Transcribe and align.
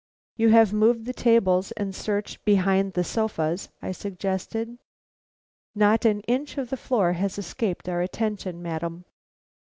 "You 0.35 0.49
have 0.49 0.73
moved 0.73 1.05
the 1.05 1.13
tables 1.13 1.71
and 1.73 1.93
searched 1.93 2.43
behind 2.43 2.93
the 2.93 3.03
sofas," 3.03 3.69
I 3.83 3.91
suggested. 3.91 4.79
"Not 5.75 6.05
an 6.05 6.21
inch 6.21 6.57
of 6.57 6.71
the 6.71 6.75
floor 6.75 7.13
has 7.13 7.37
escaped 7.37 7.87
our 7.87 8.01
attention, 8.01 8.63
madam." 8.63 9.05